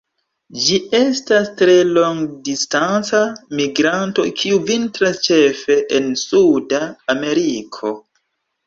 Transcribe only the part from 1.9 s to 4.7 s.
longdistanca migranto kiu